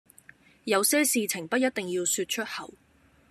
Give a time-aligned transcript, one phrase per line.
[0.63, 2.73] 有些事情不一定要說出口